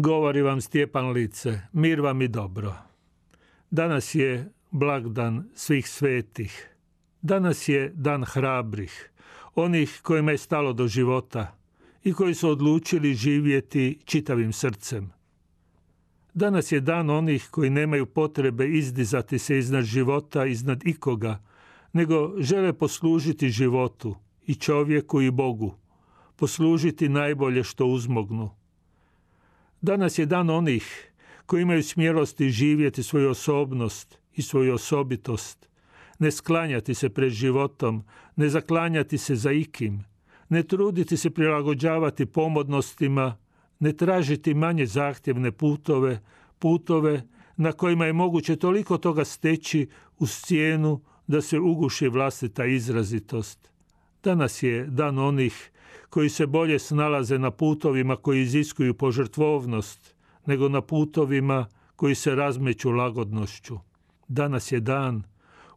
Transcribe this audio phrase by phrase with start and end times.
[0.00, 2.74] Govori vam Stjepan Lice, mir vam i dobro.
[3.70, 6.68] Danas je blagdan svih svetih.
[7.22, 9.10] Danas je dan hrabrih,
[9.54, 11.56] onih kojima je stalo do života
[12.04, 15.10] i koji su odlučili živjeti čitavim srcem.
[16.34, 21.42] Danas je dan onih koji nemaju potrebe izdizati se iznad života, iznad ikoga,
[21.92, 25.74] nego žele poslužiti životu i čovjeku i Bogu,
[26.36, 28.57] poslužiti najbolje što uzmognu.
[29.80, 31.12] Danas je dan onih
[31.46, 35.68] koji imaju smjelosti živjeti svoju osobnost i svoju osobitost,
[36.18, 38.04] ne sklanjati se pred životom,
[38.36, 40.04] ne zaklanjati se za ikim,
[40.48, 43.36] ne truditi se prilagođavati pomodnostima,
[43.78, 46.20] ne tražiti manje zahtjevne putove,
[46.58, 47.22] putove
[47.56, 49.88] na kojima je moguće toliko toga steći
[50.18, 53.70] uz cijenu da se uguši vlastita izrazitost.
[54.22, 55.70] Danas je dan onih
[56.10, 60.14] koji se bolje snalaze na putovima koji iziskuju požrtvovnost,
[60.46, 63.78] nego na putovima koji se razmeću lagodnošću.
[64.28, 65.22] Danas je dan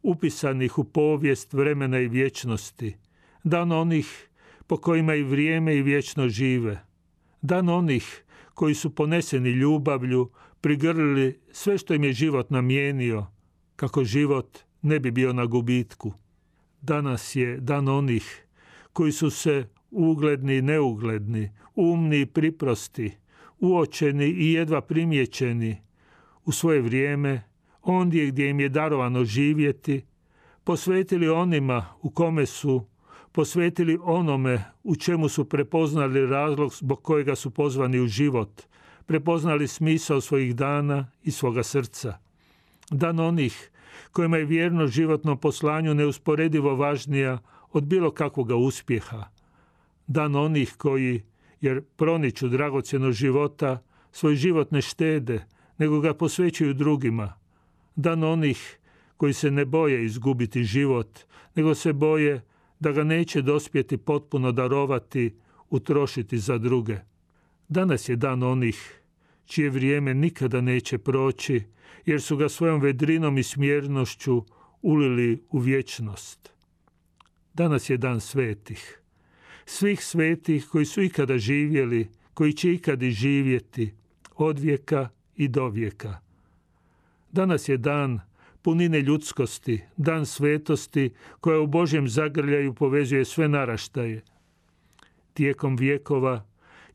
[0.04, 2.98] upisanih u povijest vremena i vječnosti,
[3.44, 4.30] dan onih
[4.68, 6.86] po kojima i vrijeme i vječno žive,
[7.42, 8.24] dan onih
[8.54, 10.30] koji su poneseni ljubavlju,
[10.62, 13.26] prigrlili sve što im je život namijenio,
[13.76, 16.14] kako život ne bi bio na gubitku.
[16.82, 18.46] Danas je dan onih
[18.94, 23.12] koji su se ugledni i neugledni, umni i priprosti,
[23.60, 25.82] uočeni i jedva primjećeni,
[26.46, 27.44] u svoje vrijeme,
[27.82, 30.06] ondje gdje im je darovano živjeti,
[30.64, 32.86] posvetili onima u kome su,
[33.32, 38.62] posvetili onome u čemu su prepoznali razlog zbog kojega su pozvani u život,
[39.06, 42.18] prepoznali smisao svojih dana i svoga srca.
[42.92, 43.72] Dan onih
[44.12, 47.40] kojima je vjerno životnom poslanju neusporedivo važnija
[47.72, 49.26] od bilo kakvoga uspjeha,
[50.08, 51.22] dan onih koji,
[51.62, 55.46] jer proniču dragocjeno života, svoj život ne štede,
[55.78, 57.34] nego ga posvećuju drugima.
[57.96, 58.80] Dan onih
[59.18, 61.20] koji se ne boje izgubiti život,
[61.56, 62.42] nego se boje
[62.80, 65.36] da ga neće dospjeti potpuno darovati,
[65.70, 66.98] utrošiti za druge.
[67.68, 69.02] Danas je dan onih
[69.46, 71.64] čije vrijeme nikada neće proći,
[72.06, 74.44] jer su ga svojom vedrinom i smjernošću
[74.82, 76.54] ulili u vječnost.
[77.54, 79.01] Danas je dan svetih
[79.66, 83.94] svih svetih koji su ikada živjeli, koji će ikada živjeti,
[84.36, 86.20] od vijeka i do vijeka.
[87.32, 88.20] Danas je dan
[88.62, 94.22] punine ljudskosti, dan svetosti koja u Božjem zagrljaju povezuje sve naraštaje.
[95.34, 96.46] Tijekom vijekova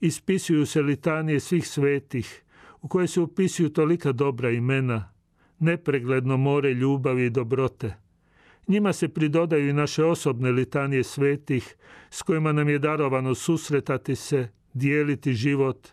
[0.01, 2.43] ispisuju se litanije svih svetih,
[2.83, 5.13] u koje se upisuju tolika dobra imena,
[5.59, 7.95] nepregledno more ljubavi i dobrote–
[8.69, 11.77] njima se pridodaju i naše osobne litanije svetih
[12.11, 15.89] s kojima nam je darovano susretati se, dijeliti život,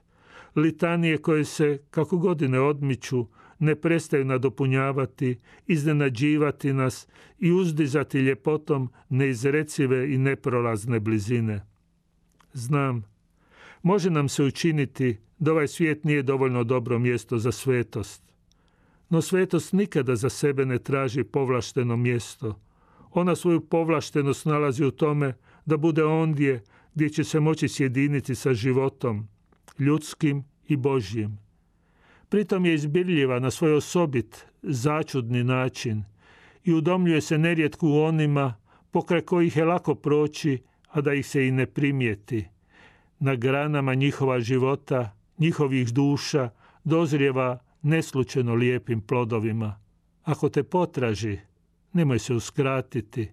[0.55, 3.27] litanije koje se, kako godine odmiču,
[3.59, 7.07] ne prestaju nadopunjavati, iznenađivati nas
[7.39, 11.65] i uzdizati ljepotom neizrecive i neprolazne blizine.
[12.53, 13.03] Znam,
[13.83, 18.32] može nam se učiniti da ovaj svijet nije dovoljno dobro mjesto za svetost,
[19.13, 22.59] no svetost nikada za sebe ne traži povlašteno mjesto.
[23.11, 25.33] Ona svoju povlaštenost nalazi u tome
[25.65, 26.63] da bude ondje
[26.93, 29.27] gdje će se moći sjediniti sa životom,
[29.79, 31.37] ljudskim i Božjim.
[32.29, 36.03] Pritom je izbirljiva na svoj osobit, začudni način
[36.63, 38.55] i udomljuje se nerijetko u onima
[38.91, 42.45] pokraj kojih je lako proći, a da ih se i ne primijeti.
[43.19, 46.49] Na granama njihova života, njihovih duša,
[46.83, 49.79] dozrijeva neslučajno lijepim plodovima.
[50.23, 51.39] Ako te potraži,
[51.93, 53.31] nemoj se uskratiti.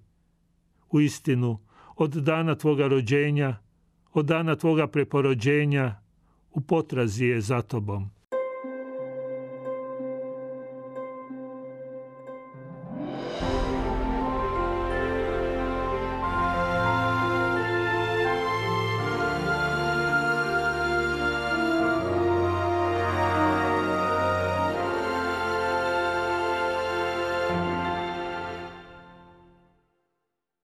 [0.91, 1.59] U istinu,
[1.97, 3.57] od dana tvoga rođenja,
[4.13, 6.01] od dana tvoga preporođenja,
[6.51, 8.11] u potrazi je za tobom.